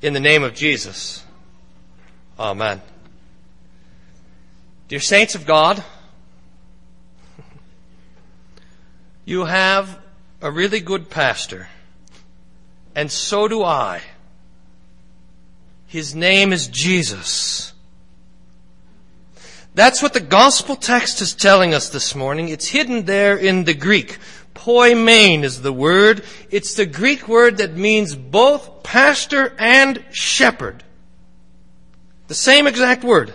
[0.00, 1.24] in the name of Jesus.
[2.38, 2.80] Amen.
[4.88, 5.82] Dear saints of God,
[9.24, 9.98] you have
[10.40, 11.68] a really good pastor,
[12.94, 14.02] and so do I.
[15.86, 17.72] His name is Jesus.
[19.74, 22.48] That's what the gospel text is telling us this morning.
[22.48, 24.18] It's hidden there in the Greek.
[24.58, 26.24] Poimen is the word.
[26.50, 30.82] It's the Greek word that means both pastor and shepherd.
[32.26, 33.32] The same exact word.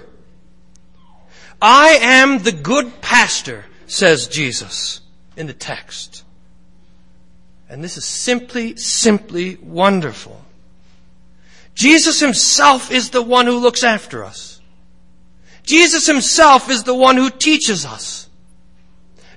[1.62, 4.99] I am the good pastor, says Jesus
[5.38, 6.25] in the text.
[7.70, 10.43] And this is simply, simply wonderful.
[11.73, 14.59] Jesus himself is the one who looks after us.
[15.63, 18.23] Jesus himself is the one who teaches us.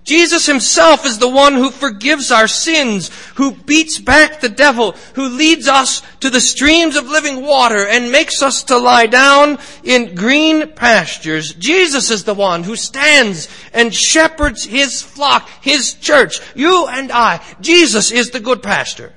[0.06, 5.28] Jesus himself is the one who forgives our sins, who beats back the devil, who
[5.28, 10.14] leads us to the streams of living water and makes us to lie down in
[10.14, 11.52] green pastures.
[11.54, 17.44] Jesus is the one who stands and shepherds his flock, his church, you and I.
[17.60, 19.12] Jesus is the good pastor.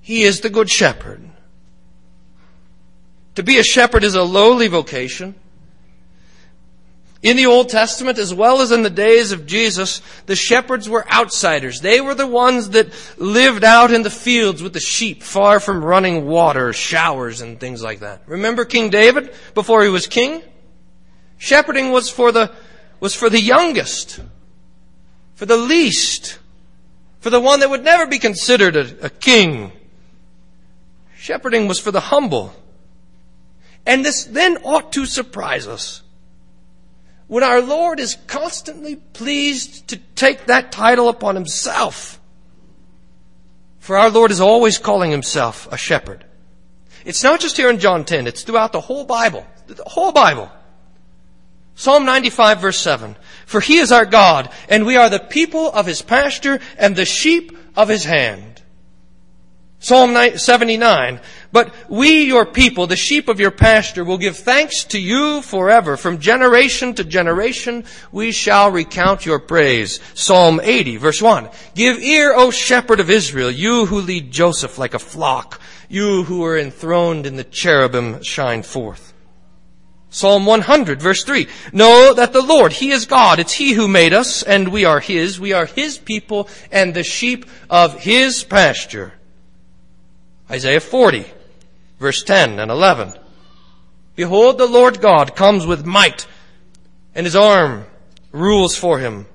[0.00, 1.22] He is the good shepherd.
[3.36, 5.36] To be a shepherd is a lowly vocation.
[7.22, 11.10] In the Old Testament, as well as in the days of Jesus, the shepherds were
[11.12, 11.82] outsiders.
[11.82, 15.84] They were the ones that lived out in the fields with the sheep, far from
[15.84, 18.22] running water, showers, and things like that.
[18.26, 20.42] Remember King David before he was king?
[21.36, 22.52] Shepherding was for the,
[23.00, 24.20] was for the youngest,
[25.34, 26.38] for the least,
[27.18, 29.72] for the one that would never be considered a, a king.
[31.16, 32.54] Shepherding was for the humble.
[33.84, 36.00] And this then ought to surprise us
[37.30, 42.20] when our Lord is constantly pleased to take that title upon himself.
[43.78, 46.24] For our Lord is always calling himself a shepherd.
[47.04, 49.46] It's not just here in John 10, it's throughout the whole Bible.
[49.68, 50.50] The whole Bible.
[51.76, 53.14] Psalm 95 verse 7.
[53.46, 57.04] For he is our God, and we are the people of his pasture and the
[57.04, 58.59] sheep of his hand.
[59.82, 61.20] Psalm 79.
[61.52, 65.96] But we, your people, the sheep of your pasture, will give thanks to you forever.
[65.96, 69.98] From generation to generation, we shall recount your praise.
[70.12, 71.48] Psalm 80, verse 1.
[71.74, 76.44] Give ear, O shepherd of Israel, you who lead Joseph like a flock, you who
[76.44, 79.14] are enthroned in the cherubim shine forth.
[80.10, 81.46] Psalm 100, verse 3.
[81.72, 83.38] Know that the Lord, He is God.
[83.38, 85.40] It's He who made us, and we are His.
[85.40, 89.14] We are His people and the sheep of His pasture.
[90.50, 91.24] Isaiah 40,
[91.98, 93.14] verse 10 and 11.
[94.16, 96.26] Behold, the Lord God comes with might,
[97.14, 97.84] and his arm
[98.32, 99.26] rules for him.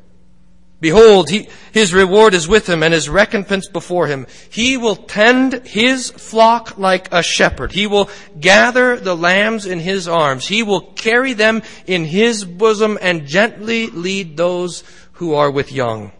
[0.81, 4.27] Behold, he, his reward is with him and his recompense before him.
[4.49, 7.71] He will tend his flock like a shepherd.
[7.71, 8.09] He will
[8.39, 10.47] gather the lambs in his arms.
[10.47, 14.83] He will carry them in his bosom and gently lead those
[15.13, 16.11] who are with young.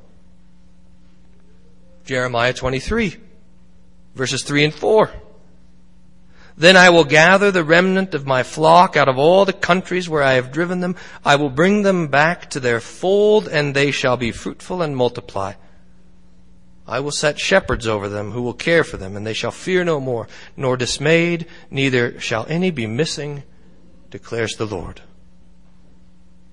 [2.05, 3.17] Jeremiah 23,
[4.15, 5.11] verses 3 and 4.
[6.57, 10.23] Then I will gather the remnant of my flock out of all the countries where
[10.23, 10.95] I have driven them.
[11.23, 15.53] I will bring them back to their fold, and they shall be fruitful and multiply.
[16.87, 19.83] I will set shepherds over them who will care for them, and they shall fear
[19.83, 23.43] no more, nor dismayed, neither shall any be missing,
[24.09, 25.01] declares the Lord.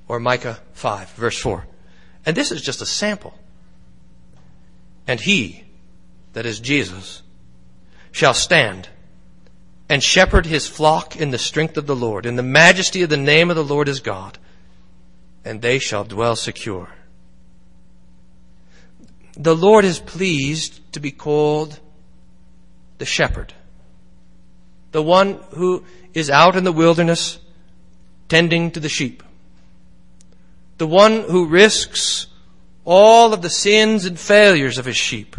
[0.09, 1.67] Or Micah 5, verse 4.
[2.27, 3.34] And this is just a sample.
[5.06, 5.65] And he,
[6.33, 7.23] that is Jesus,
[8.12, 8.89] shall stand
[9.89, 13.17] and shepherd his flock in the strength of the Lord, in the majesty of the
[13.17, 14.39] name of the Lord his God,
[15.45, 16.89] and they shall dwell secure.
[19.37, 21.78] The Lord is pleased to be called
[22.99, 23.53] the shepherd,
[24.93, 25.84] the one who
[26.15, 27.39] is out in the wilderness
[28.29, 29.23] tending to the sheep,
[30.79, 32.29] the one who risks
[32.84, 35.37] all of the sins and failures of his sheep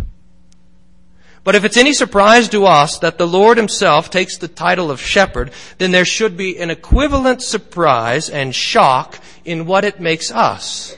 [1.44, 5.02] but if it's any surprise to us that the Lord himself takes the title of
[5.02, 10.96] shepherd, then there should be an equivalent surprise and shock in what it makes us.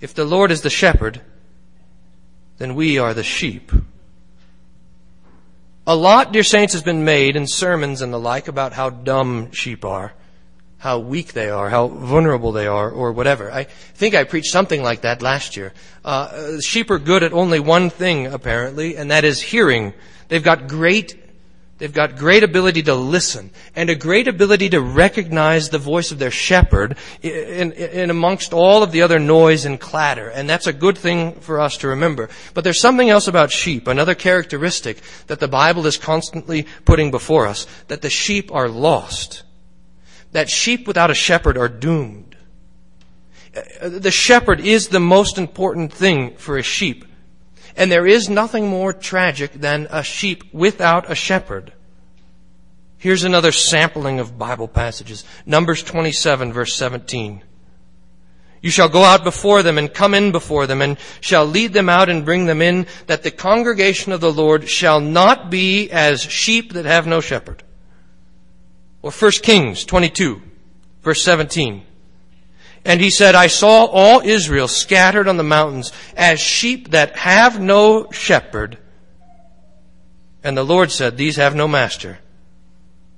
[0.00, 1.20] If the Lord is the shepherd,
[2.58, 3.70] then we are the sheep.
[5.86, 9.52] A lot, dear saints, has been made in sermons and the like about how dumb
[9.52, 10.12] sheep are
[10.78, 13.50] how weak they are, how vulnerable they are, or whatever.
[13.50, 15.72] I think I preached something like that last year.
[16.04, 19.94] Uh, sheep are good at only one thing, apparently, and that is hearing.
[20.28, 21.16] They've got great
[21.78, 26.18] They've got great ability to listen and a great ability to recognize the voice of
[26.18, 30.30] their shepherd in, in, in, amongst all of the other noise and clatter.
[30.30, 32.30] And that's a good thing for us to remember.
[32.54, 37.46] But there's something else about sheep, another characteristic that the Bible is constantly putting before
[37.46, 39.42] us, that the sheep are lost.
[40.36, 42.36] That sheep without a shepherd are doomed.
[43.56, 47.06] Uh, the shepherd is the most important thing for a sheep.
[47.74, 51.72] And there is nothing more tragic than a sheep without a shepherd.
[52.98, 55.24] Here's another sampling of Bible passages.
[55.46, 57.42] Numbers 27 verse 17.
[58.60, 61.88] You shall go out before them and come in before them and shall lead them
[61.88, 66.20] out and bring them in that the congregation of the Lord shall not be as
[66.20, 67.62] sheep that have no shepherd.
[69.06, 70.42] Or 1 Kings 22
[71.04, 71.84] verse 17.
[72.84, 77.60] And he said, I saw all Israel scattered on the mountains as sheep that have
[77.60, 78.78] no shepherd.
[80.42, 82.18] And the Lord said, These have no master.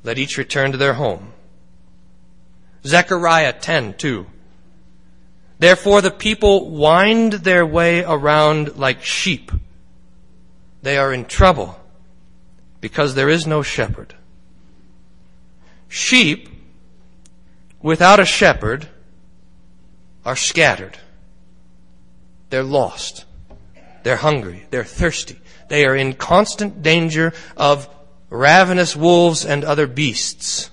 [0.02, 1.32] Let each return to their home.
[2.84, 4.26] Zechariah 10, 2.
[5.58, 9.50] Therefore the people wind their way around like sheep.
[10.82, 11.80] They are in trouble
[12.82, 14.14] because there is no shepherd.
[15.88, 16.48] Sheep
[17.82, 18.88] without a shepherd
[20.24, 20.98] are scattered.
[22.50, 23.24] They're lost.
[24.02, 24.66] They're hungry.
[24.70, 25.40] They're thirsty.
[25.68, 27.88] They are in constant danger of
[28.30, 30.70] ravenous wolves and other beasts.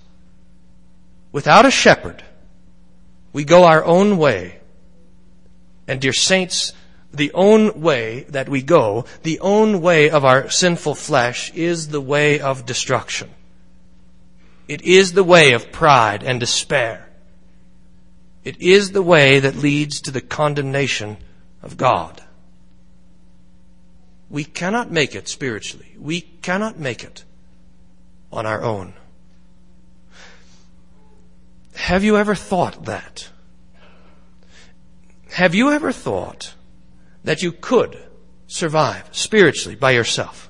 [1.31, 2.23] Without a shepherd,
[3.33, 4.59] we go our own way.
[5.87, 6.73] And dear saints,
[7.13, 12.01] the own way that we go, the own way of our sinful flesh is the
[12.01, 13.29] way of destruction.
[14.67, 17.07] It is the way of pride and despair.
[18.43, 21.17] It is the way that leads to the condemnation
[21.61, 22.21] of God.
[24.29, 25.95] We cannot make it spiritually.
[25.99, 27.23] We cannot make it
[28.31, 28.93] on our own.
[31.75, 33.29] Have you ever thought that?
[35.31, 36.53] Have you ever thought
[37.23, 37.97] that you could
[38.47, 40.49] survive spiritually by yourself?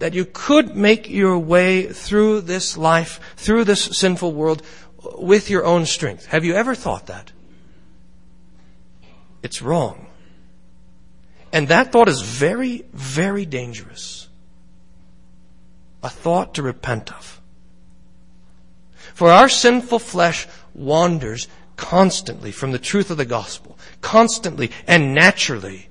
[0.00, 4.62] That you could make your way through this life, through this sinful world
[5.18, 6.26] with your own strength.
[6.26, 7.32] Have you ever thought that?
[9.42, 10.06] It's wrong.
[11.52, 14.28] And that thought is very, very dangerous.
[16.02, 17.42] A thought to repent of.
[19.12, 25.89] For our sinful flesh wanders constantly from the truth of the gospel, constantly and naturally.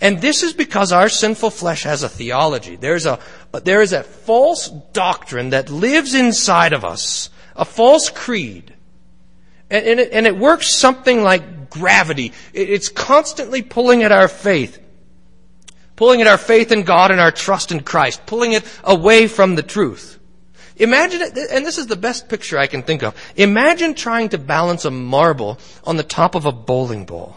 [0.00, 2.76] And this is because our sinful flesh has a theology.
[2.76, 3.18] There's a,
[3.52, 8.74] there is a false doctrine that lives inside of us a false creed.
[9.70, 12.32] And, and, it, and it works something like gravity.
[12.52, 14.78] It, it's constantly pulling at our faith.
[15.96, 18.26] Pulling at our faith in God and our trust in Christ.
[18.26, 20.18] Pulling it away from the truth.
[20.76, 23.14] Imagine it, and this is the best picture I can think of.
[23.34, 27.36] Imagine trying to balance a marble on the top of a bowling ball.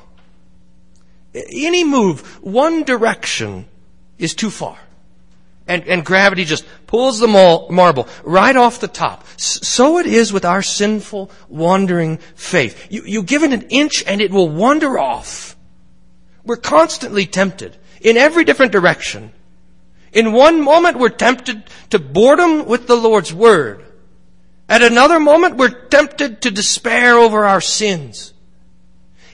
[1.33, 3.65] Any move, one direction,
[4.17, 4.77] is too far
[5.69, 9.23] and, and gravity just pulls the marble right off the top.
[9.37, 12.87] So it is with our sinful, wandering faith.
[12.89, 15.55] You, you give it an inch and it will wander off.
[16.43, 19.31] We're constantly tempted in every different direction.
[20.11, 23.85] In one moment, we're tempted to boredom with the Lord's Word.
[24.67, 28.33] At another moment, we're tempted to despair over our sins.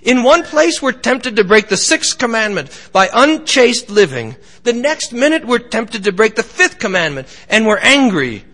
[0.06, 4.36] In one place, we're tempted to break the sixth commandment by unchaste living.
[4.62, 8.46] The next minute, we're tempted to break the fifth commandment and we're angry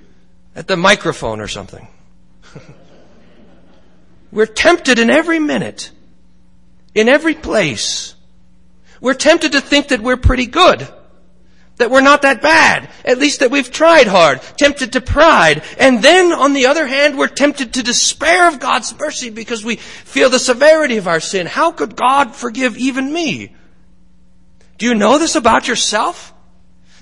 [0.56, 1.86] at the microphone or something.
[4.32, 5.92] we're tempted in every minute,
[6.96, 8.16] in every place.
[9.02, 10.88] We're tempted to think that we're pretty good
[11.82, 12.90] that we're not that bad.
[13.04, 15.64] At least that we've tried hard, tempted to pride.
[15.80, 19.78] And then, on the other hand, we're tempted to despair of God's mercy because we
[19.78, 21.48] feel the severity of our sin.
[21.48, 23.56] How could God forgive even me?
[24.78, 26.34] Do you know this about yourself?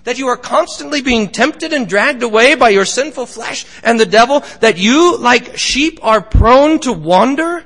[0.05, 4.05] That you are constantly being tempted and dragged away by your sinful flesh and the
[4.05, 4.45] devil?
[4.61, 7.65] That you, like sheep, are prone to wander?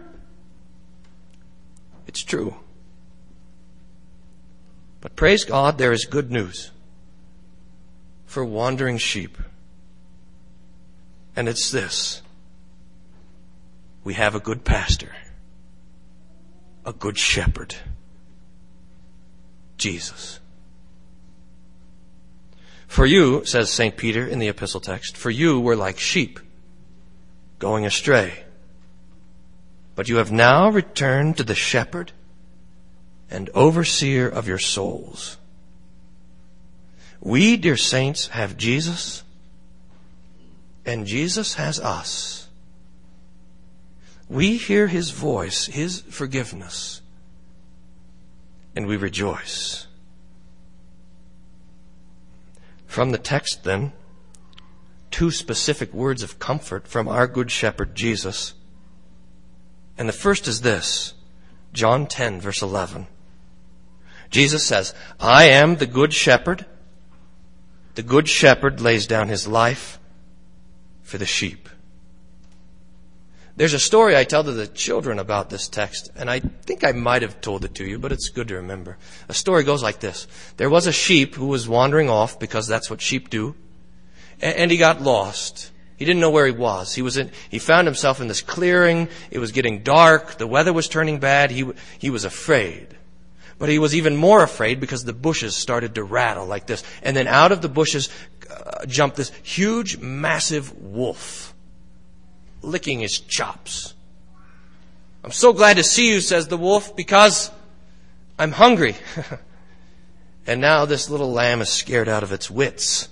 [2.08, 2.55] It's true.
[5.00, 6.72] But praise God, there is good news
[8.34, 9.38] for wandering sheep.
[11.36, 12.24] And it's this.
[14.04, 15.12] We have a good pastor,
[16.84, 17.75] a good shepherd,
[19.78, 20.40] Jesus.
[22.88, 23.96] For you, says St.
[23.96, 26.40] Peter in the epistle text, for you were like sheep
[27.60, 28.44] going astray.
[29.96, 32.12] But you have now returned to the shepherd
[33.30, 35.38] and overseer of your souls.
[37.24, 39.24] We, dear saints, have Jesus,
[40.86, 42.50] and Jesus has us.
[44.27, 47.01] We hear his voice, his forgiveness,
[48.75, 49.88] and we rejoice.
[52.88, 53.94] From the text, then,
[55.10, 58.53] two specific words of comfort from our Good Shepherd, Jesus.
[59.98, 61.13] And the first is this
[61.72, 63.08] John 10, verse 11.
[64.30, 66.65] Jesus says, I am the Good Shepherd.
[67.96, 70.00] The Good Shepherd lays down his life
[71.04, 71.70] for the sheep.
[73.56, 76.92] There's a story I tell to the children about this text, and I think I
[76.92, 78.98] might have told it to you, but it's good to remember.
[79.30, 80.26] A story goes like this.
[80.58, 83.54] There was a sheep who was wandering off because that's what sheep do,
[84.42, 85.70] and he got lost.
[85.98, 86.96] He didn't know where he was.
[86.96, 89.08] He was in, he found himself in this clearing.
[89.30, 90.40] It was getting dark.
[90.40, 91.52] The weather was turning bad.
[91.52, 92.88] He, he was afraid.
[93.60, 96.83] But he was even more afraid because the bushes started to rattle like this.
[97.01, 98.10] And then out of the bushes
[98.50, 101.53] uh, jumped this huge, massive wolf
[102.62, 103.93] licking his chops.
[105.24, 107.51] I'm so glad to see you, says the wolf, because
[108.38, 108.95] I'm hungry.
[110.48, 113.07] and now this little lamb is scared out of its wits.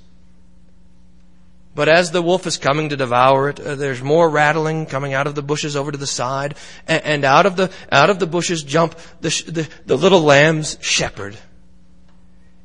[1.73, 5.27] But as the wolf is coming to devour it, uh, there's more rattling coming out
[5.27, 8.27] of the bushes over to the side, and, and out of the out of the
[8.27, 11.37] bushes jump the, the the little lamb's shepherd,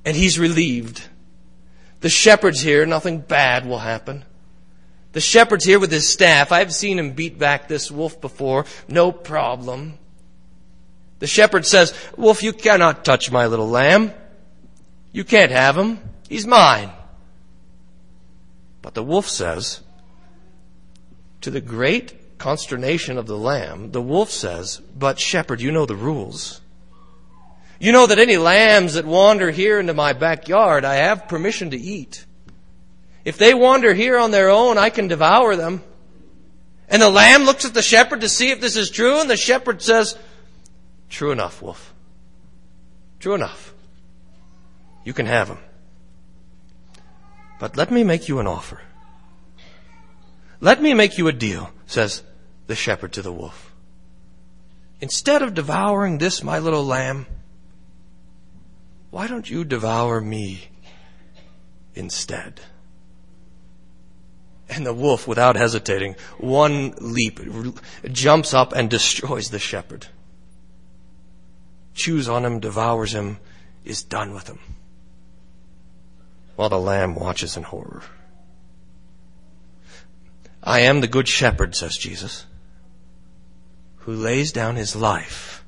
[0.04, 1.02] and he's relieved.
[2.00, 4.24] The shepherd's here; nothing bad will happen.
[5.12, 6.52] The shepherd's here with his staff.
[6.52, 8.66] I've seen him beat back this wolf before.
[8.86, 9.98] No problem.
[11.20, 14.12] The shepherd says, Wolf, you cannot touch my little lamb.
[15.12, 16.00] You can't have him.
[16.28, 16.90] He's mine.
[18.86, 19.80] But the wolf says,
[21.40, 25.96] to the great consternation of the lamb, the wolf says, But shepherd, you know the
[25.96, 26.60] rules.
[27.80, 31.76] You know that any lambs that wander here into my backyard, I have permission to
[31.76, 32.26] eat.
[33.24, 35.82] If they wander here on their own, I can devour them.
[36.88, 39.36] And the lamb looks at the shepherd to see if this is true, and the
[39.36, 40.16] shepherd says,
[41.10, 41.92] True enough, wolf.
[43.18, 43.74] True enough.
[45.02, 45.58] You can have him.
[47.58, 48.80] But let me make you an offer.
[50.60, 52.22] Let me make you a deal, says
[52.66, 53.74] the shepherd to the wolf.
[55.00, 57.26] Instead of devouring this, my little lamb,
[59.10, 60.68] why don't you devour me
[61.94, 62.60] instead?
[64.68, 67.40] And the wolf, without hesitating, one leap,
[68.10, 70.08] jumps up and destroys the shepherd.
[71.94, 73.38] Chews on him, devours him,
[73.84, 74.58] is done with him.
[76.56, 78.02] While the lamb watches in horror.
[80.62, 82.44] I am the good shepherd, says Jesus,
[83.98, 85.64] who lays down his life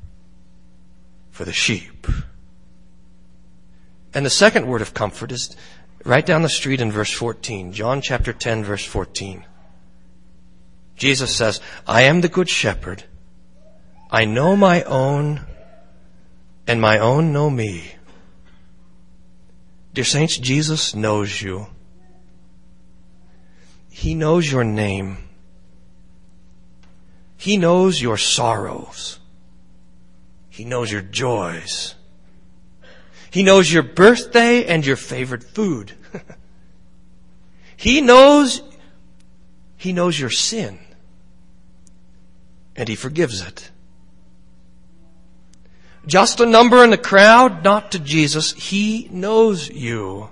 [1.31, 2.07] for the sheep.
[4.13, 5.55] And the second word of comfort is
[6.05, 9.45] right down the street in verse 14, John chapter 10, verse 14.
[10.97, 13.05] Jesus says, I am the good shepherd.
[14.11, 15.47] I know my own,
[16.67, 17.93] and my own know me.
[19.99, 21.67] Dear saints, Jesus knows you.
[23.91, 25.17] He knows your name.
[27.37, 29.19] He knows your sorrows.
[30.51, 31.97] He knows your joys.
[33.33, 35.95] He knows your birthday and your favorite food.
[37.77, 38.63] he knows,
[39.77, 40.79] he knows your sin.
[42.77, 43.73] And he forgives it.
[46.09, 48.53] Just a number in the crowd, not to Jesus.
[48.55, 50.31] He knows you.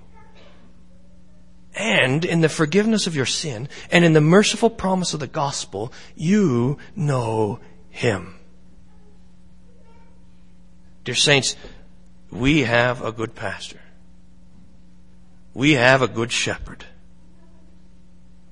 [1.75, 5.93] And in the forgiveness of your sin and in the merciful promise of the gospel,
[6.15, 8.37] you know him.
[11.05, 11.55] Dear saints,
[12.31, 13.81] we have a good pastor.
[15.53, 16.87] We have a good shepherd.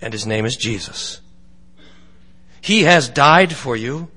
[0.02, 1.22] And his name is Jesus.
[2.60, 4.10] He has died for you.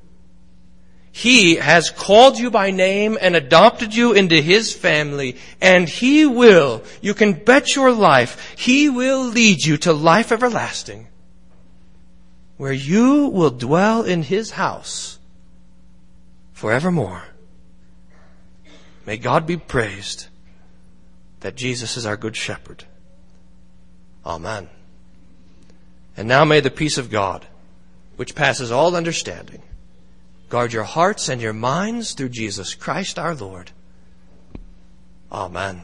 [1.17, 6.83] He has called you by name and adopted you into His family, and He will,
[7.01, 11.07] you can bet your life, He will lead you to life everlasting,
[12.57, 15.17] where you will dwell in His house
[16.53, 17.23] forevermore.
[19.07, 20.27] May God be praised
[21.39, 22.83] that Jesus is our good shepherd.
[24.23, 24.69] Amen.
[26.15, 27.47] And now may the peace of God,
[28.17, 29.63] which passes all understanding,
[30.49, 33.71] guard your hearts and your minds through Jesus Christ our Lord.
[35.31, 35.83] Amen.